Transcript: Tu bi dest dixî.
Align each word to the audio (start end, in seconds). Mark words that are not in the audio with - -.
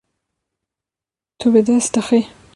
Tu 1.39 1.47
bi 1.53 1.61
dest 1.67 1.91
dixî. 1.95 2.21